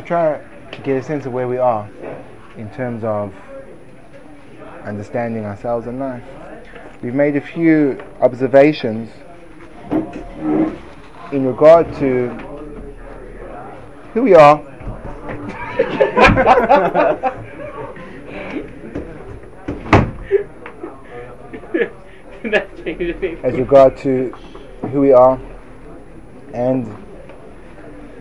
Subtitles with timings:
[0.00, 0.40] to try
[0.72, 1.88] to get a sense of where we are
[2.56, 3.34] in terms of
[4.84, 6.22] understanding ourselves and life.
[7.02, 9.10] We've made a few observations
[11.32, 12.28] in regard to
[14.14, 14.66] who we are.
[23.44, 24.30] as regard to
[24.92, 25.38] who we are
[26.54, 26.86] and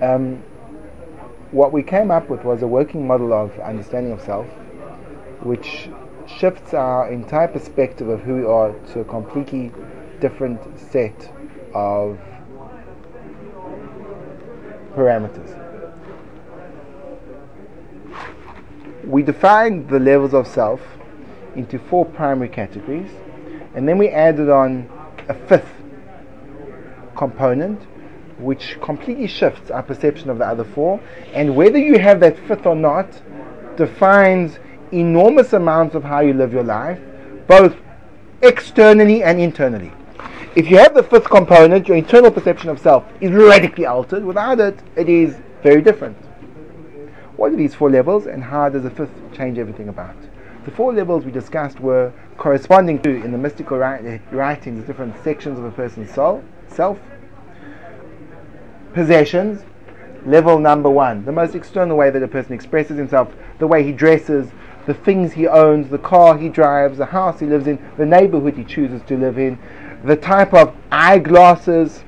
[0.01, 0.43] um,
[1.51, 4.47] what we came up with was a working model of understanding of self
[5.41, 5.89] which
[6.27, 9.71] shifts our entire perspective of who we are to a completely
[10.19, 11.33] different set
[11.73, 12.19] of
[14.95, 15.55] parameters.
[19.05, 20.81] We define the levels of self
[21.55, 23.09] into four primary categories,
[23.73, 24.89] and then we added on
[25.27, 25.71] a fifth
[27.15, 27.81] component
[28.39, 30.99] which completely shifts our perception of the other four,
[31.33, 33.21] and whether you have that fifth or not
[33.75, 34.59] defines
[34.91, 36.99] enormous amounts of how you live your life,
[37.47, 37.75] both
[38.41, 39.91] externally and internally.
[40.55, 44.25] If you have the fifth component, your internal perception of self is radically altered.
[44.25, 46.17] Without it, it is very different.
[47.37, 50.15] What are these four levels and how does the fifth change everything about?
[50.65, 55.65] The four levels we discussed were corresponding to, in the mystical writings, different sections of
[55.65, 56.97] a person's soul, self.
[58.99, 59.63] Possessions,
[60.25, 63.93] level number one, the most external way that a person expresses himself, the way he
[63.93, 64.51] dresses,
[64.87, 68.57] the things he owns, the car he drives, the house he lives in, the neighborhood
[68.57, 69.57] he chooses to live in,
[70.03, 72.03] the type of eyeglasses,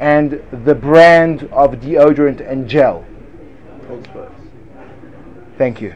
[0.00, 3.06] and the brand of deodorant and gel.
[3.88, 4.28] Old Spice.
[5.56, 5.94] Thank you.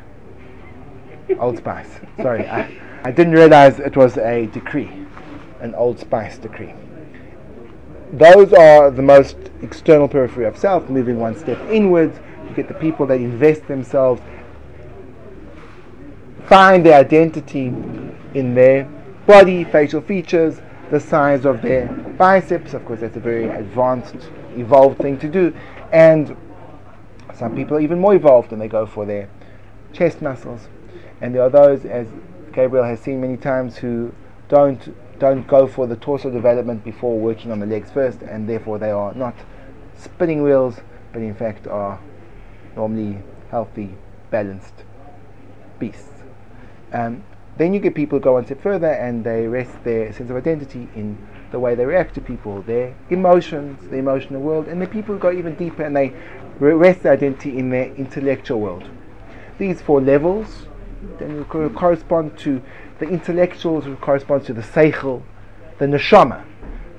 [1.39, 2.00] Old Spice.
[2.17, 2.74] Sorry, I,
[3.05, 4.92] I didn't realize it was a decree,
[5.61, 6.72] an Old Spice decree.
[8.12, 12.18] Those are the most external periphery of self, moving one step inwards.
[12.46, 14.20] You get the people that invest themselves,
[16.44, 17.68] find their identity
[18.34, 18.84] in their
[19.27, 21.86] body, facial features, the size of their
[22.18, 22.74] biceps.
[22.74, 25.55] Of course, that's a very advanced, evolved thing to do.
[25.90, 26.36] And
[27.34, 29.30] some people are even more evolved and they go for their
[29.94, 30.68] chest muscles.
[31.23, 32.08] And there are those, as
[32.52, 34.12] Gabriel has seen many times, who
[34.48, 38.77] don't don't go for the torso development before working on the legs first, and therefore
[38.77, 39.36] they are not
[39.96, 40.80] spinning wheels,
[41.12, 42.00] but in fact are
[42.74, 43.16] normally
[43.48, 43.94] healthy,
[44.32, 44.82] balanced
[45.78, 46.24] beasts.
[46.92, 47.22] Um,
[47.56, 50.34] then you get people who go one step further and they rest their sense of
[50.34, 51.16] identity in
[51.52, 55.20] the way they react to people, their emotions, the emotional world, and the people who
[55.20, 56.12] go even deeper and they
[56.58, 58.90] rest their identity in their intellectual world.
[59.56, 60.66] These four levels
[61.20, 62.61] then correspond to
[63.02, 65.23] the intellectuals, correspond to the seichel,
[65.79, 66.45] the neshama.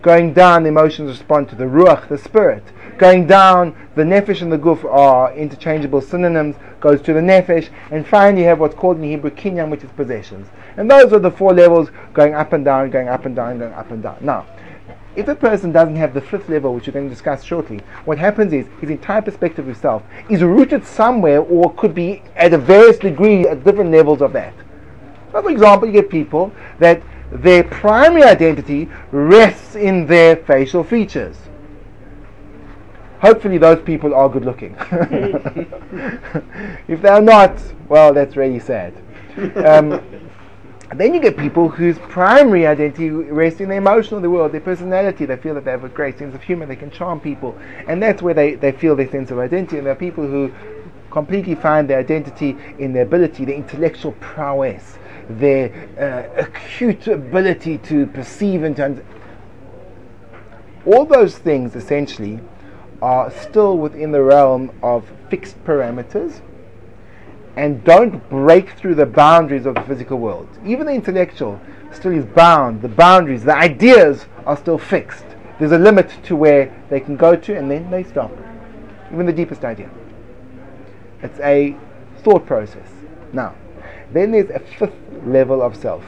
[0.02, 2.62] Going down, the emotions respond to the ruach, the spirit.
[2.98, 8.06] Going down, the nefesh and the guf are interchangeable synonyms, goes to the nefesh, and
[8.06, 10.50] finally you have what's called in Hebrew kinyan, which is possessions.
[10.76, 13.74] And those are the four levels going up and down, going up and down, going
[13.74, 14.18] up and down.
[14.20, 14.46] Now,
[15.16, 18.18] if a person doesn't have the fifth level, which we're going to discuss shortly, what
[18.18, 22.58] happens is his entire perspective of himself is rooted somewhere or could be at a
[22.58, 24.54] various degree at different levels of that.
[25.42, 27.02] For example, you get people that
[27.32, 31.36] their primary identity rests in their facial features.
[33.20, 34.76] Hopefully, those people are good looking.
[36.88, 37.58] if they're not,
[37.88, 38.94] well, that's really sad.
[39.56, 40.02] Um,
[40.96, 45.26] then you get people whose primary identity rests in the emotional the world, their personality.
[45.26, 47.58] They feel that they have a great sense of humor, they can charm people,
[47.88, 49.78] and that's where they, they feel their sense of identity.
[49.78, 50.54] And there are people who
[51.10, 54.98] completely find their identity in their ability, their intellectual prowess,
[55.30, 59.20] their uh, acute ability to perceive and to understand.
[60.86, 62.40] All those things essentially
[63.02, 66.42] are still within the realm of fixed parameters
[67.56, 70.50] and don't break through the boundaries of the physical world.
[70.66, 71.60] Even the intellectual
[71.92, 75.26] still is bound, the boundaries, the ideas are still fixed.
[75.60, 78.32] There's a limit to where they can go to and then they stop.
[79.12, 79.90] Even the deepest idea.
[81.22, 81.76] It's a
[82.24, 82.90] thought process.
[83.32, 83.56] Now,
[84.14, 84.96] then there's a fifth
[85.26, 86.04] level of self,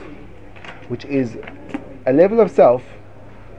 [0.88, 1.38] which is
[2.06, 2.84] a level of self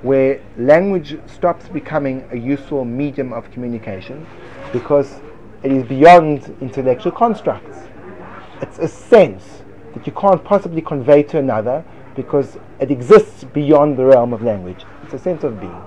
[0.03, 4.27] where language stops becoming a useful medium of communication
[4.73, 5.21] because
[5.63, 7.79] it is beyond intellectual constructs.
[8.61, 9.63] It's a sense
[9.95, 11.85] that you can't possibly convey to another
[12.15, 14.85] because it exists beyond the realm of language.
[15.03, 15.83] It's a sense of being.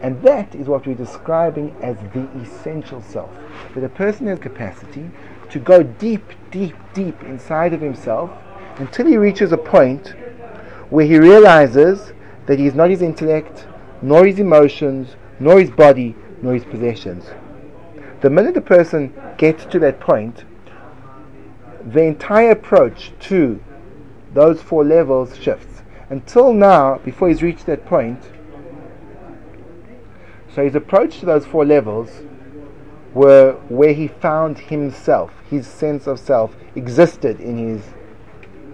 [0.00, 3.30] And that is what we're describing as the essential self.
[3.74, 5.10] That a person has capacity
[5.50, 8.30] to go deep, deep, deep inside of himself
[8.76, 10.14] until he reaches a point
[10.90, 12.12] where he realizes
[12.46, 13.66] that he is not his intellect,
[14.00, 17.26] nor his emotions, nor his body, nor his possessions.
[18.20, 20.44] The minute a person gets to that point,
[21.84, 23.62] the entire approach to
[24.34, 25.82] those four levels shifts.
[26.10, 28.22] Until now, before he's reached that point,
[30.54, 32.22] so his approach to those four levels
[33.18, 37.82] were where he found himself, his sense of self existed in his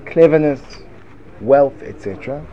[0.05, 0.61] cleverness,
[1.41, 2.47] wealth, etc.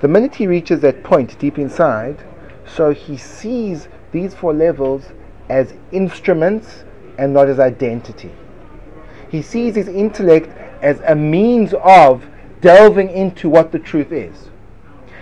[0.00, 2.22] The minute he reaches that point deep inside,
[2.64, 5.06] so he sees these four levels
[5.48, 6.84] as instruments
[7.18, 8.32] and not as identity.
[9.28, 12.24] He sees his intellect as a means of
[12.60, 14.48] delving into what the truth is.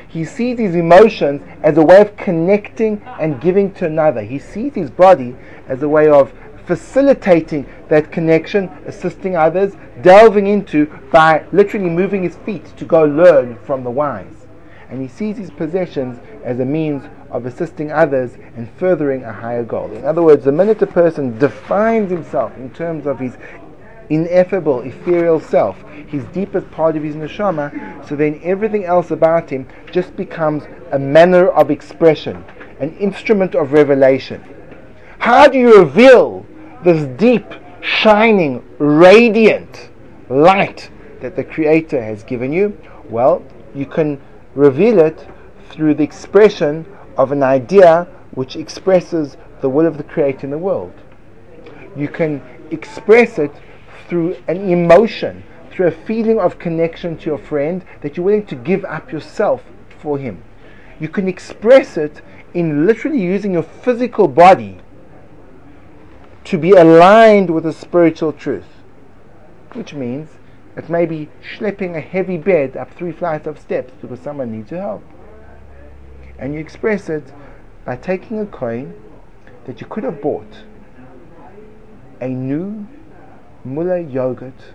[0.09, 4.23] He sees his emotions as a way of connecting and giving to another.
[4.23, 5.37] He sees his body
[5.69, 6.33] as a way of
[6.65, 13.59] facilitating that connection, assisting others, delving into by literally moving his feet to go learn
[13.65, 14.47] from the wise.
[14.91, 19.65] And he sees his possessions as a means of assisting others and furthering a higher
[19.65, 19.93] goal.
[19.93, 23.37] In other words, the minute a person defines himself in terms of his
[24.11, 29.69] ineffable, ethereal self, his deepest part of his neshama, so then everything else about him
[29.93, 32.45] just becomes a manner of expression,
[32.81, 34.43] an instrument of revelation.
[35.19, 36.47] How do you reveal
[36.85, 37.47] this deep,
[37.81, 39.91] shining, radiant
[40.29, 40.91] light
[41.21, 42.79] that the Creator has given you?
[43.09, 43.43] Well,
[43.75, 44.21] you can
[44.55, 45.27] reveal it
[45.71, 50.59] through the expression of an idea which expresses the will of the Creator in the
[50.59, 50.93] world.
[51.97, 52.41] You can
[52.71, 53.51] express it
[54.09, 58.57] through an emotion, through a feeling of connection to your friend that you're willing to
[58.57, 59.63] give up yourself
[60.01, 60.43] for him.
[60.99, 62.23] You can express it
[62.55, 64.79] in literally using your physical body
[66.45, 68.83] to be aligned with a spiritual truth,
[69.73, 70.31] which means
[70.77, 74.71] it may be schlepping a heavy bed up three flights of steps because someone needs
[74.71, 75.05] your help.
[76.39, 77.33] And you express it
[77.85, 78.95] by taking a coin
[79.67, 80.65] that you could have bought
[82.21, 82.87] a new
[83.75, 84.73] Muller yogurt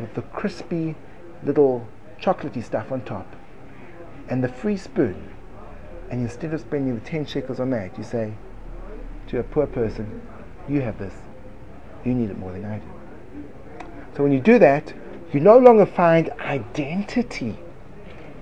[0.00, 0.94] with the crispy
[1.42, 1.86] little
[2.20, 3.36] chocolatey stuff on top
[4.28, 5.34] and the free spoon.
[6.10, 8.34] And instead of spending the 10 shekels on that, you say
[9.28, 10.22] to a poor person,
[10.68, 11.14] You have this.
[12.04, 13.84] You need it more than I do.
[14.16, 14.92] So when you do that,
[15.32, 17.58] you no longer find identity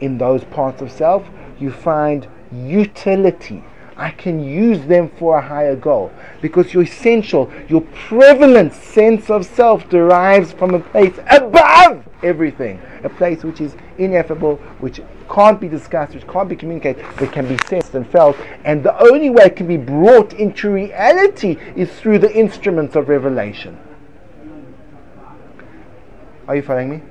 [0.01, 1.29] in those parts of self,
[1.59, 3.65] you find utility
[3.99, 6.13] I can use them for a higher goal.
[6.43, 12.81] Because your essential, your prevalent sense of self derives from a place above everything.
[13.05, 15.01] A place which is ineffable, which
[15.31, 18.37] can't be discussed, which can't be communicated, but can be sensed and felt.
[18.65, 23.09] And the only way it can be brought into reality is through the instruments of
[23.09, 23.79] revelation.
[26.49, 27.03] Are you following me?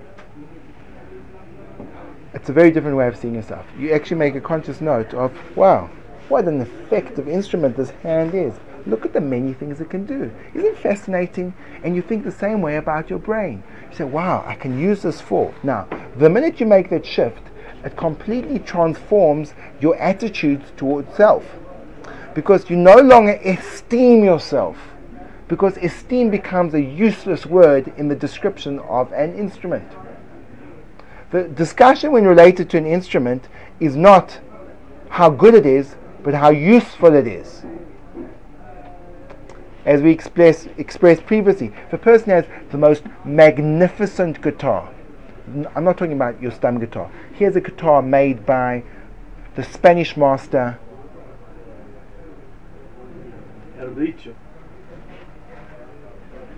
[2.33, 3.65] It's a very different way of seeing yourself.
[3.77, 5.89] You actually make a conscious note of, wow,
[6.29, 8.53] what an effective instrument this hand is.
[8.87, 10.31] Look at the many things it can do.
[10.53, 11.53] Isn't it fascinating?
[11.83, 13.63] And you think the same way about your brain.
[13.89, 15.53] You say, wow, I can use this for.
[15.63, 15.87] Now,
[16.17, 17.41] the minute you make that shift,
[17.83, 21.43] it completely transforms your attitudes towards self.
[22.33, 24.77] Because you no longer esteem yourself.
[25.47, 29.89] Because esteem becomes a useless word in the description of an instrument.
[31.31, 33.47] The discussion when related to an instrument
[33.79, 34.39] is not
[35.09, 35.95] how good it is,
[36.25, 37.63] but how useful it is.
[39.85, 44.91] As we express, expressed previously, if a person has the most magnificent guitar,
[45.75, 47.11] I'm not talking about your stem guitar.
[47.35, 48.83] Here's a guitar made by
[49.53, 50.79] the Spanish master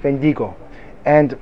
[0.01, 0.55] Vendigo.
[1.03, 1.37] And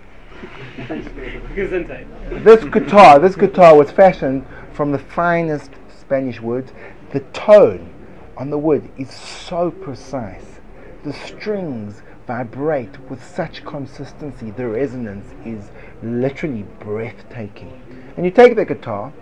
[0.88, 6.74] this guitar, this guitar was fashioned from the finest Spanish woods.
[7.12, 7.92] The tone
[8.38, 10.60] on the wood is so precise.
[11.04, 14.52] The strings vibrate with such consistency.
[14.52, 15.70] The resonance is
[16.04, 17.82] literally breathtaking.
[18.18, 19.14] And you take the guitar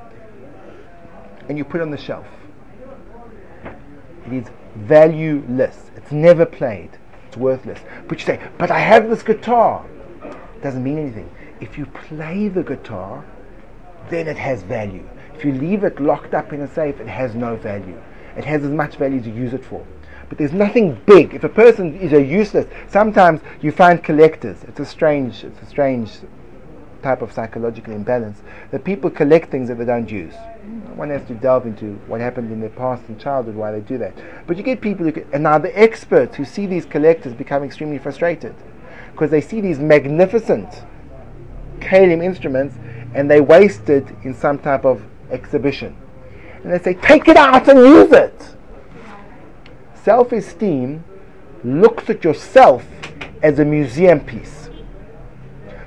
[1.49, 2.25] and you put it on the shelf.
[4.25, 5.91] It is valueless.
[5.95, 6.91] It's never played.
[7.27, 7.79] It's worthless.
[8.07, 9.85] But you say, but I have this guitar.
[10.23, 11.29] It doesn't mean anything.
[11.59, 13.25] If you play the guitar,
[14.09, 15.07] then it has value.
[15.35, 18.01] If you leave it locked up in a safe, it has no value
[18.37, 19.85] it has as much value to use it for.
[20.29, 21.33] But there's nothing big.
[21.33, 24.63] If a person is a useless, sometimes you find collectors.
[24.67, 26.09] It's a strange, it's a strange
[27.03, 30.33] type of psychological imbalance that people collect things that they don't use.
[30.95, 33.97] One has to delve into what happened in their past and childhood why they do
[33.97, 34.13] that.
[34.47, 37.97] But you get people who, and now the experts who see these collectors become extremely
[37.97, 38.55] frustrated
[39.11, 40.83] because they see these magnificent
[41.79, 42.75] kalim instruments
[43.13, 45.95] and they waste it in some type of exhibition
[46.63, 48.55] and they say, take it out and use it.
[50.01, 51.03] Self esteem
[51.63, 52.85] looks at yourself
[53.41, 54.69] as a museum piece.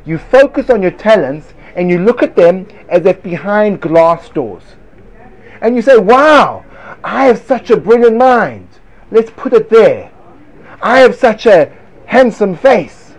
[0.05, 4.63] You focus on your talents and you look at them as if behind glass doors.
[5.61, 6.65] And you say, wow,
[7.03, 8.69] I have such a brilliant mind.
[9.11, 10.11] Let's put it there.
[10.83, 11.73] I have such a
[12.05, 13.15] handsome face.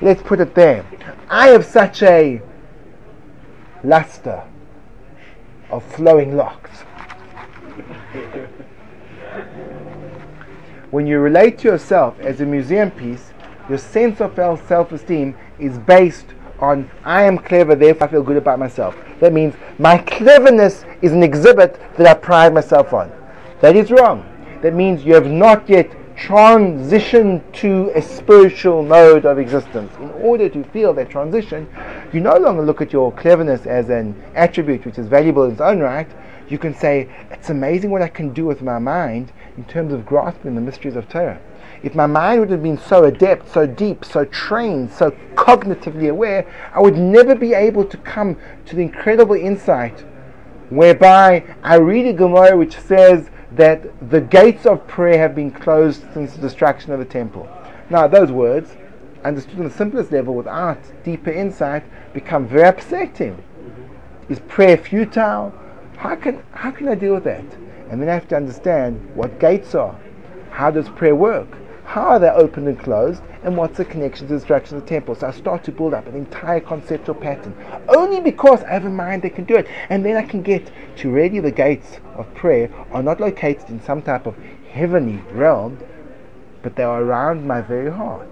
[0.00, 0.86] Let's put it there.
[1.28, 2.40] I have such a
[3.84, 4.42] luster
[5.70, 6.70] of flowing locks.
[10.90, 13.32] when you relate to yourself as a museum piece,
[13.68, 14.34] your sense of
[14.66, 16.26] self esteem is based
[16.58, 18.96] on I am clever, therefore I feel good about myself.
[19.20, 23.10] That means my cleverness is an exhibit that I pride myself on.
[23.60, 24.26] That is wrong.
[24.62, 29.90] That means you have not yet transitioned to a spiritual mode of existence.
[29.98, 31.66] In order to feel that transition,
[32.12, 35.62] you no longer look at your cleverness as an attribute which is valuable in its
[35.62, 36.08] own right.
[36.50, 40.04] You can say, It's amazing what I can do with my mind in terms of
[40.04, 41.40] grasping the mysteries of Torah.
[41.82, 46.46] If my mind would have been so adept, so deep, so trained, so cognitively aware,
[46.74, 48.36] I would never be able to come
[48.66, 50.04] to the incredible insight
[50.68, 56.04] whereby I read a Gemara which says that the gates of prayer have been closed
[56.14, 57.48] since the destruction of the temple.
[57.88, 58.76] Now, those words,
[59.24, 63.42] understood on the simplest level without deeper insight, become very upsetting.
[64.28, 65.52] Is prayer futile?
[65.96, 67.44] How can, how can I deal with that?
[67.90, 69.98] And then I have to understand what gates are.
[70.50, 71.48] How does prayer work?
[71.90, 73.20] How are they opened and closed?
[73.42, 75.16] And what's the connection to the destruction of the temple?
[75.16, 77.52] So I start to build up an entire conceptual pattern.
[77.88, 79.66] Only because I have a mind that can do it.
[79.88, 83.82] And then I can get to really the gates of prayer are not located in
[83.82, 84.36] some type of
[84.70, 85.80] heavenly realm,
[86.62, 88.30] but they are around my very heart.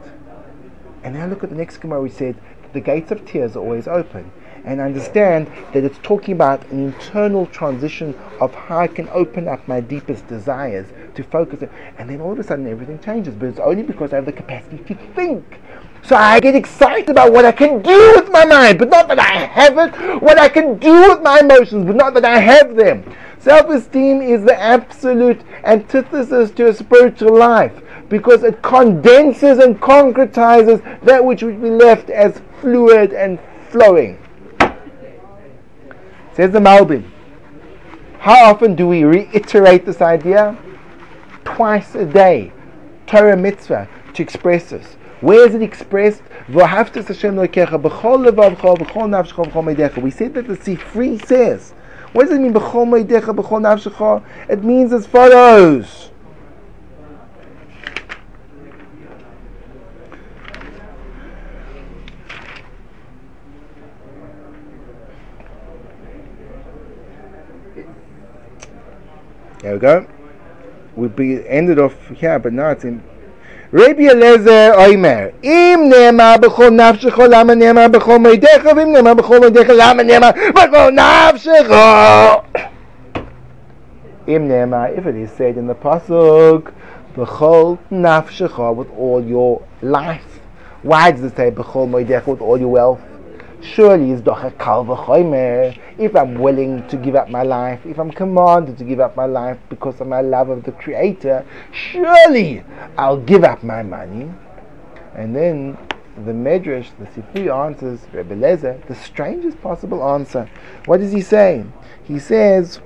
[1.03, 2.37] And now look at the next Gemara we said
[2.73, 4.31] the gates of tears are always open
[4.69, 9.67] and understand that it's talking about an internal transition of how I can open up
[9.67, 11.73] my deepest desires to focus it.
[11.97, 14.33] And then all of a sudden everything changes, but it's only because I have the
[14.33, 15.59] capacity to think.
[16.03, 19.19] So I get excited about what I can do with my mind, but not that
[19.19, 22.77] I have it, what I can do with my emotions, but not that I have
[22.77, 23.11] them.
[23.39, 27.73] Self esteem is the absolute antithesis to a spiritual life
[28.11, 33.39] because it condenses and concretizes that which would be left as fluid and
[33.71, 34.19] flowing.
[36.39, 37.03] Says the Malbim.
[38.21, 40.57] How often do we reiterate this idea?
[41.45, 42.53] Twice a day.
[43.09, 44.95] Torah mitzvah to express this.
[45.21, 46.23] Where is it expressed?
[46.47, 46.93] We said that
[50.47, 51.75] the Sifri says.
[52.13, 52.53] What does it mean?
[54.49, 56.11] It means as follows.
[69.68, 70.06] There we go.
[70.96, 73.02] We be ended off here, but now it's in.
[73.72, 79.70] Rabbi Eliezer Oimer, אם נאמר בכל נפשך, למה נאמר בכל מידיך, ואם נאמר בכל מידיך,
[79.78, 81.72] למה נאמר בכל נפשך?
[84.28, 86.70] אם נאמר, if it is said in the pasuk,
[87.18, 90.40] בכל נפשך, with all your life.
[90.84, 93.07] Why does it say בכל מידיך, with all your wealth?
[93.61, 95.79] Surely it's doch a.
[95.99, 99.27] If I'm willing to give up my life, if I'm commanded to give up my
[99.27, 102.63] life because of my love of the Creator, surely
[102.97, 104.31] I'll give up my money.
[105.15, 105.77] And then
[106.25, 110.49] the Medrash, the Sifri answers Rebbe Lezer, the strangest possible answer.
[110.87, 111.65] What does he say?
[112.05, 112.81] He says,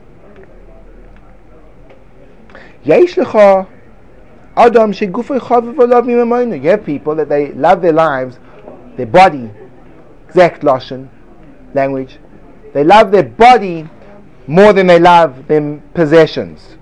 [2.82, 3.68] Yesh lecha
[4.56, 8.38] adam shegufay chaviv olav You have people that they love their lives,
[8.96, 9.50] their body,
[10.32, 11.10] exact Lashon
[11.74, 12.16] language.
[12.72, 13.86] They love their body
[14.46, 16.76] more than they love their possessions.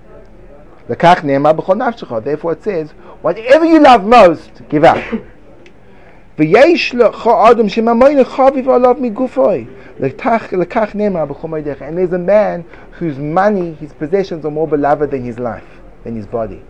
[0.87, 2.91] Therefore it says,
[3.21, 5.03] whatever you love most, give up.
[11.81, 15.67] and there's a man whose money, his possessions are more beloved than his life,
[16.05, 16.63] than his body.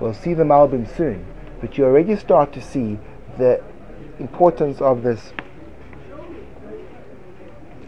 [0.00, 1.24] We'll see the Malbim soon,
[1.60, 2.98] but you already start to see
[3.38, 3.62] the
[4.22, 5.32] importance of this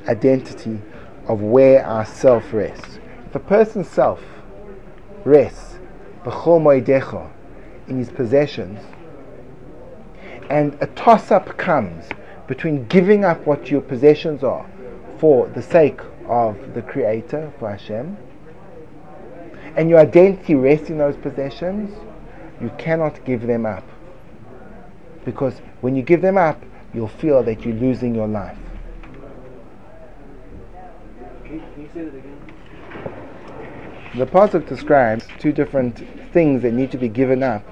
[0.08, 0.80] identity
[1.28, 2.98] of where our self rests.
[3.26, 4.20] If a person's self
[5.24, 5.78] rests
[7.86, 8.80] in his possessions,
[10.50, 12.06] and a toss up comes
[12.46, 14.66] between giving up what your possessions are
[15.18, 18.16] for the sake of the Creator, for Hashem,
[19.76, 21.94] and your identity rests in those possessions,
[22.60, 23.84] you cannot give them up.
[25.24, 26.62] Because when you give them up,
[26.92, 28.58] you'll feel that you're losing your life.
[31.44, 32.40] Can you, say that again?
[34.16, 35.98] The pasuk describes two different
[36.32, 37.64] things that need to be given up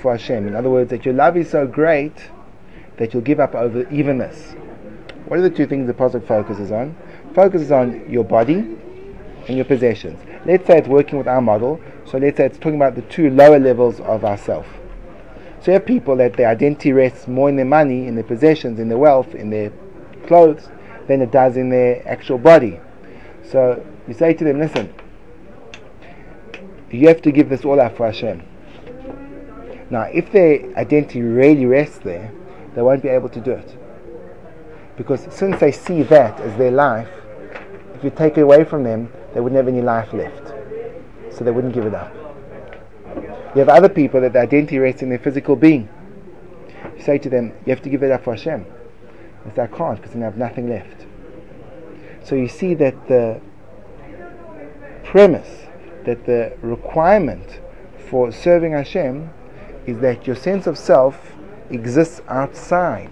[0.00, 0.46] for Hashem.
[0.46, 2.30] In other words, that your love is so great
[2.96, 4.54] that you'll give up over evenness.
[5.26, 6.96] What are the two things the pasuk focuses on?
[7.34, 8.76] Focuses on your body
[9.48, 10.20] and your possessions.
[10.44, 13.30] Let's say it's working with our model, so let's say it's talking about the two
[13.30, 14.66] lower levels of ourself.
[15.62, 18.80] So you have people that their identity rests more in their money, in their possessions,
[18.80, 19.70] in their wealth, in their
[20.26, 20.68] clothes,
[21.06, 22.80] than it does in their actual body.
[23.44, 24.92] So you say to them, listen,
[26.90, 28.42] you have to give this all up for Hashem.
[29.88, 32.32] Now, if their identity really rests there,
[32.74, 33.76] they won't be able to do it.
[34.96, 37.08] Because since they see that as their life,
[37.94, 40.48] if you take it away from them, they wouldn't have any life left.
[41.32, 42.12] So they wouldn't give it up.
[43.54, 45.88] You have other people that their identity rests in their physical being.
[46.96, 48.64] You say to them, you have to give it up for Hashem.
[49.44, 51.06] They say, I can't because then I have nothing left.
[52.24, 53.40] So you see that the
[55.04, 55.66] premise,
[56.04, 57.60] that the requirement
[58.08, 59.30] for serving Hashem
[59.86, 61.34] is that your sense of self
[61.70, 63.10] exists outside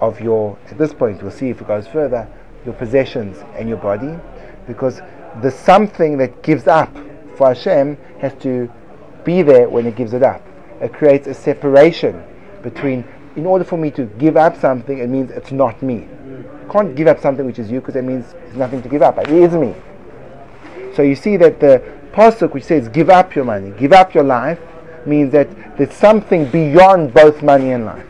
[0.00, 2.28] of your, at this point, we'll see if it goes further,
[2.64, 4.18] your possessions and your body,
[4.66, 5.00] because
[5.42, 6.96] the something that gives up
[7.38, 8.70] for Hashem has to
[9.24, 10.42] be there when it gives it up.
[10.80, 12.22] It creates a separation
[12.62, 13.04] between,
[13.36, 16.08] in order for me to give up something, it means it's not me.
[16.68, 19.02] I can't give up something which is you because it means there's nothing to give
[19.02, 19.16] up.
[19.18, 19.74] It is me.
[20.94, 24.24] So you see that the pasuk which says give up your money, give up your
[24.24, 24.58] life,
[25.06, 28.06] means that there's something beyond both money and life.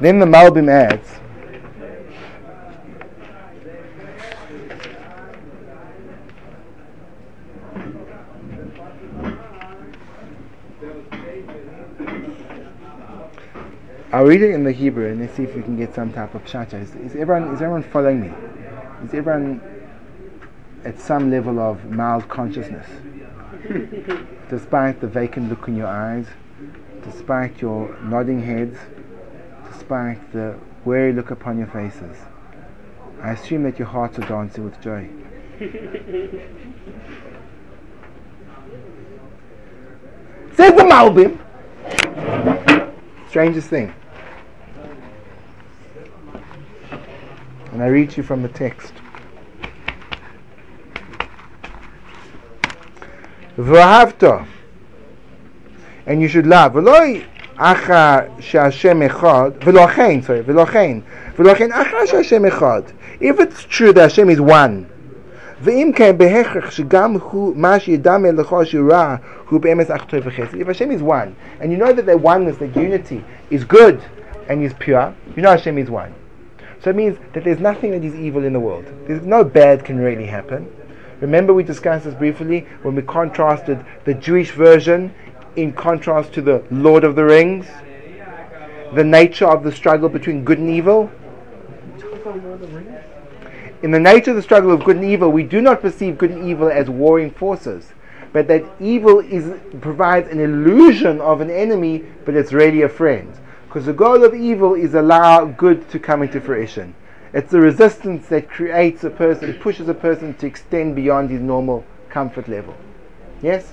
[0.00, 1.08] Then the Malbim adds,
[14.12, 16.34] I'll read it in the Hebrew and let's see if we can get some type
[16.34, 16.74] of shacha.
[16.74, 18.32] Is, is, everyone is everyone following me?
[19.04, 19.62] Is everyone
[20.84, 22.86] at some level of mild consciousness?
[24.50, 26.26] despite the vacant look in your eyes,
[27.02, 28.76] despite your nodding heads,
[29.72, 32.18] despite the weary look upon your faces,
[33.22, 35.08] I assume that your hearts are dancing with joy.
[40.54, 41.38] Says the Malbim.
[43.30, 43.94] Strangest thing.
[47.71, 48.93] And I read you from the text.
[53.57, 54.47] V'ahavta.
[56.05, 56.73] And you should love.
[56.73, 57.25] V'loi
[57.57, 59.59] acha she'Hashem echad.
[59.59, 60.43] V'lochein, sorry.
[60.43, 61.03] V'lochein.
[61.35, 62.93] V'lochein acha she'Hashem echad.
[63.19, 64.87] If it's true that Hashem is one,
[65.61, 69.15] ואם כן בהכרח שגם הוא מה שידמה לך שירע
[69.49, 70.61] הוא באמת אך טוב וחסד.
[70.61, 73.99] If Hashem is one, and you know that the oneness, the unity is good
[74.47, 76.13] and is pure, you know Hashem is one.
[76.82, 78.84] So it means that there's nothing that is evil in the world.
[79.06, 80.68] There's no bad can really happen.
[81.20, 85.14] Remember we discussed this briefly when we contrasted the Jewish version
[85.54, 87.66] in contrast to the Lord of the Rings,
[88.94, 91.08] the nature of the struggle between good and evil.
[93.82, 96.32] In the nature of the struggle of good and evil, we do not perceive good
[96.32, 97.92] and evil as warring forces,
[98.32, 103.32] but that evil is provides an illusion of an enemy, but it's really a friend.
[103.72, 106.94] Because the goal of evil is allow good to come into fruition.
[107.32, 111.82] It's the resistance that creates a person, pushes a person to extend beyond his normal
[112.10, 112.74] comfort level.
[113.40, 113.72] Yes?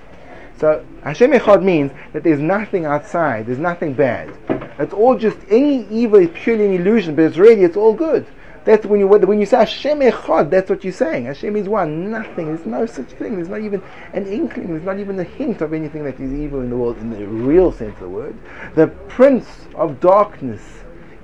[0.58, 4.34] So Hashem Echad means that there's nothing outside, there's nothing bad.
[4.80, 8.26] It's all just any evil is purely an illusion, but it's really it's all good.
[8.70, 11.26] That's when you when you say Hashem Echad, that's what you're saying.
[11.26, 12.46] Hashem is one, nothing.
[12.46, 13.36] There's no such thing.
[13.36, 13.82] There's not even
[14.14, 14.68] an inkling.
[14.68, 17.26] There's not even a hint of anything that is evil in the world in the
[17.26, 18.38] real sense of the word.
[18.76, 20.62] The Prince of Darkness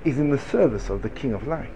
[0.04, 1.70] is in the service of the King of Light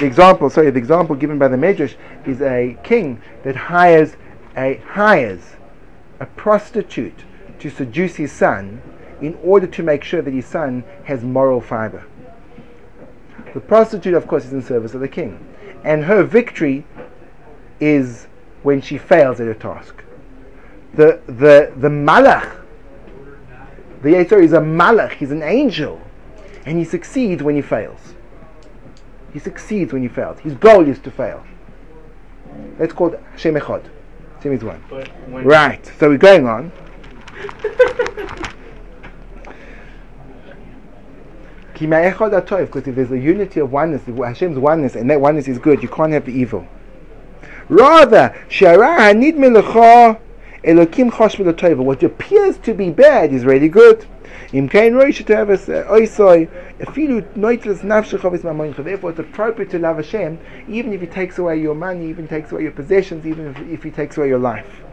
[0.00, 1.94] the example, sorry, the example given by the Medrash
[2.26, 4.16] is a king that hires
[4.56, 5.54] a hires
[6.18, 7.24] a prostitute
[7.60, 8.82] to seduce his son
[9.20, 12.04] in order to make sure that his son has moral fiber.
[13.54, 15.38] The prostitute, of course, is in service of the king,
[15.84, 16.84] and her victory
[17.80, 18.26] is
[18.64, 20.02] when she fails at her task.
[20.94, 22.60] The the the malach,
[24.02, 26.00] the Yetzir is a malach, he's an angel,
[26.66, 28.14] and he succeeds when he fails.
[29.32, 30.40] He succeeds when he fails.
[30.40, 31.44] His goal is to fail.
[32.78, 33.84] That's called Hashem Echad.
[34.36, 34.82] Hashem is one.
[35.28, 35.84] Right.
[35.98, 36.72] So we're going on.
[41.74, 45.88] Because if there's a unity of oneness, Hashem's oneness, and that oneness is good, you
[45.88, 46.66] can't have the evil.
[47.68, 48.34] Rather,
[51.84, 54.06] What appears to be bad is really good.
[54.52, 55.10] Therefore,
[59.10, 62.62] it's appropriate to love Hashem, even if He takes away your money, even takes away
[62.62, 64.83] your possessions, even if, if He takes away your life.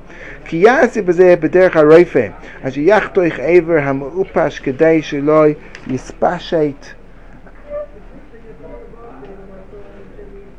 [0.44, 2.28] כי יעשה בזה בדרך הרופא,
[2.62, 5.44] אשר יחתוך עבר המאופש כדי שלא
[5.86, 6.86] יספשט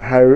[0.09, 0.29] It's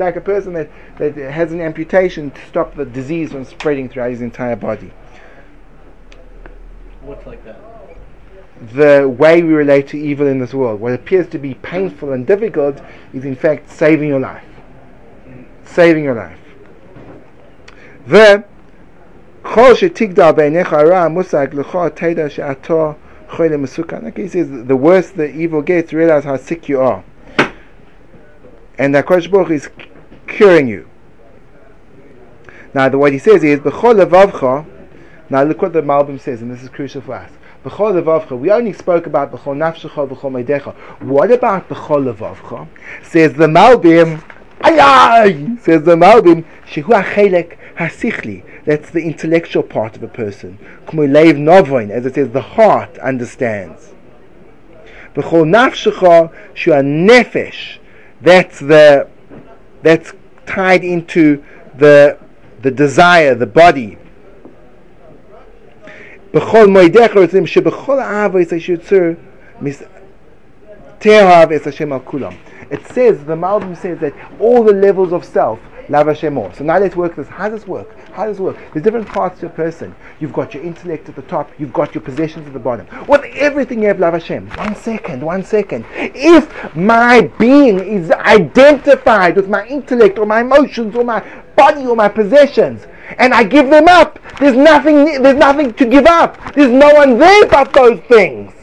[0.00, 4.10] like a person that, that has an amputation to stop the disease from spreading throughout
[4.10, 4.92] his entire body.
[7.00, 7.60] What's like that?
[8.74, 10.80] The way we relate to evil in this world.
[10.80, 12.82] What appears to be painful and difficult
[13.14, 14.44] is in fact saving your life.
[15.64, 16.38] Saving your life.
[18.06, 22.92] וכל שתגדל בעיניך הרע מושג לך תדע שאתה
[23.30, 23.96] חולה מסוכן.
[23.96, 27.04] Like he says, the worse the evil gets, realize how sick you are.
[28.78, 29.68] And that Kodesh Baruch is
[30.26, 30.88] curing you.
[32.74, 34.64] Now, the, what he says is, B'chol levavcha,
[35.30, 37.30] now look what the Malbim says, and this is crucial for us.
[37.64, 40.74] B'chol levavcha, we only spoke about B'chol nafshecha, B'chol meidecha.
[41.02, 42.68] What about B'chol levavcha?
[43.02, 44.22] Says the Malbim,
[44.60, 50.59] ayay, says the Malbim, shehu achelek hasichli, that's the intellectual part of a person.
[50.87, 53.93] K'moy novoin, as it says, the heart understands.
[55.15, 57.77] B'chol nafshecha, shu nefesh,
[58.21, 59.07] that's the
[59.81, 60.13] that's
[60.45, 61.43] tied into
[61.77, 62.17] the
[62.61, 63.97] the desire, the body.
[66.31, 68.49] B'chol moedech rotzim sheb'chol ahava is
[71.65, 72.37] Hashem al kulam.
[72.71, 76.53] It says the Malbim says that all the levels of self more.
[76.53, 77.27] So now let's work this.
[77.27, 77.97] How does this work?
[78.11, 78.57] How does it work?
[78.73, 79.95] There's different parts to a person.
[80.19, 82.87] You've got your intellect at the top, you've got your possessions at the bottom.
[83.07, 84.49] With everything you have love Hashem.
[84.49, 85.85] One second, one second.
[85.93, 91.23] If my being is identified with my intellect or my emotions or my
[91.55, 92.85] body or my possessions,
[93.17, 96.37] and I give them up, there's nothing there's nothing to give up.
[96.53, 98.62] There's no one there but those things.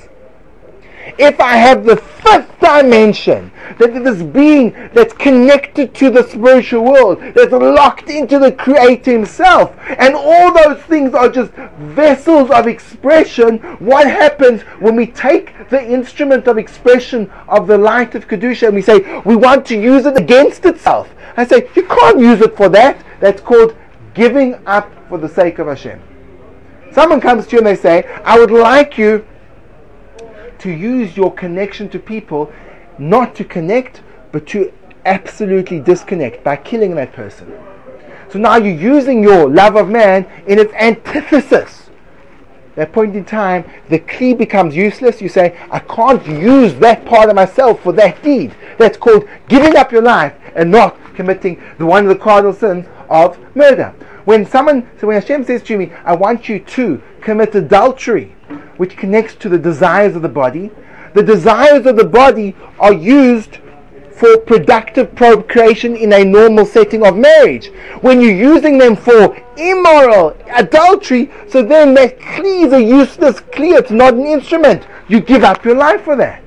[1.19, 7.21] If I have the fifth dimension, that this being that's connected to the spiritual world,
[7.35, 13.59] that's locked into the Creator Himself, and all those things are just vessels of expression,
[13.79, 18.77] what happens when we take the instrument of expression of the light of Kedusha and
[18.77, 21.09] we say, we want to use it against itself?
[21.37, 23.05] I say, you can't use it for that.
[23.21, 23.77] That's called
[24.15, 26.01] giving up for the sake of Hashem.
[26.93, 29.25] Someone comes to you and they say, I would like you
[30.61, 32.53] to use your connection to people
[32.99, 34.73] not to connect, but to
[35.05, 37.53] absolutely disconnect by killing that person.
[38.31, 41.91] So now you're using your love of man in its antithesis.
[42.77, 45.21] That point in time, the key becomes useless.
[45.21, 48.55] You say, I can't use that part of myself for that deed.
[48.79, 52.87] That's called giving up your life and not committing the one of the cardinal sins
[53.09, 53.93] of murder.
[54.25, 58.37] When someone, so when Hashem says to me, I want you to commit adultery,
[58.81, 60.71] which connects to the desires of the body,
[61.13, 63.59] the desires of the body are used
[64.11, 67.67] for productive procreation in a normal setting of marriage.
[68.01, 73.91] When you're using them for immoral adultery, so then that is a useless kli, it's
[73.91, 74.87] not an instrument.
[75.09, 76.43] You give up your life for that.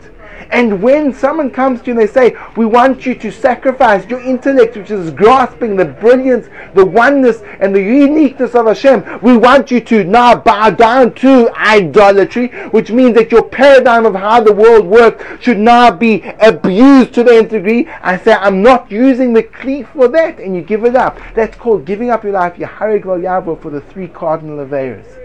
[0.53, 4.21] And when someone comes to you and they say, We want you to sacrifice your
[4.21, 9.71] intellect, which is grasping the brilliance, the oneness, and the uniqueness of Hashem, we want
[9.71, 14.53] you to now bow down to idolatry, which means that your paradigm of how the
[14.53, 17.87] world works should now be abused to the nth degree.
[18.03, 21.19] I say, I'm not using the kli for that, and you give it up.
[21.33, 25.22] That's called giving up your life, Yaharig Yavo, for the three cardinal aveiros.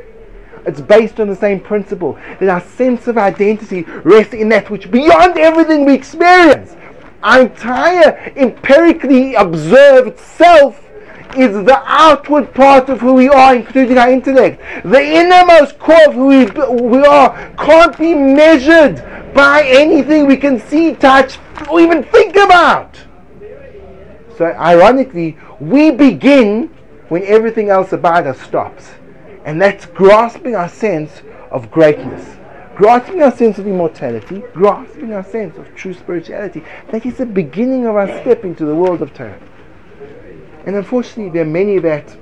[0.66, 4.90] It's based on the same principle that our sense of identity rests in that which
[4.90, 6.76] beyond everything we experience.
[7.22, 10.84] Our entire empirically observed self
[11.36, 14.60] is the outward part of who we are, including our intellect.
[14.84, 18.96] The innermost core of who we, we are can't be measured
[19.34, 22.96] by anything we can see, touch, or even think about.
[24.36, 26.68] So, ironically, we begin
[27.08, 28.90] when everything else about us stops.
[29.48, 32.36] And that's grasping our sense of greatness,
[32.76, 36.62] grasping our sense of immortality, grasping our sense of true spirituality.
[36.90, 39.40] That is the beginning of our step into the world of Torah.
[40.66, 42.14] And unfortunately, there are many that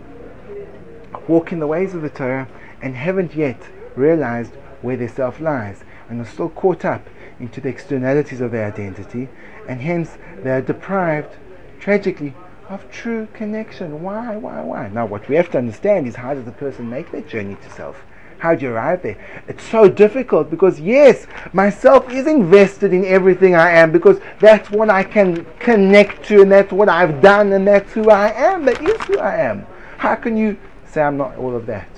[1.27, 2.47] walk in the ways of the Torah
[2.81, 3.61] and haven't yet
[3.97, 7.09] realized where their self lies and are still caught up
[7.41, 9.29] into the externalities of their identity,
[9.69, 11.35] and hence they are deprived,
[11.81, 12.35] tragically,
[12.69, 14.03] of true connection.
[14.03, 14.89] Why, why, why?
[14.89, 17.71] Now, what we have to understand is how does a person make that journey to
[17.71, 18.03] self?
[18.39, 19.17] How do you arrive there?
[19.49, 24.91] It's so difficult because, yes, myself is invested in everything I am because that's what
[24.91, 28.65] I can connect to and that's what I've done and that's who I am.
[28.67, 29.67] That is who I am.
[29.97, 31.89] How can you say I'm not all of that?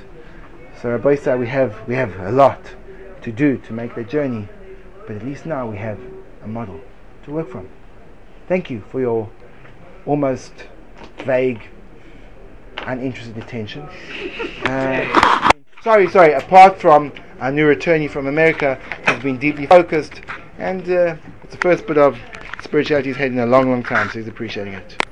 [0.80, 2.60] So Rabbi said we have we have a lot
[3.22, 4.48] to do to make the journey,
[5.08, 5.98] but at least now we have
[6.44, 6.80] a model
[7.24, 7.68] to work from.
[8.46, 9.28] Thank you for your
[10.06, 10.52] almost
[11.24, 11.60] vague,
[12.78, 13.88] uninterested attention.
[14.68, 15.50] Uh,
[15.82, 16.34] sorry, sorry.
[16.34, 18.74] Apart from our new attorney from America,
[19.06, 20.20] has been deeply focused,
[20.58, 22.18] and uh, it's the first bit of
[22.62, 25.02] spirituality he's had in a long, long time, so he's appreciating it.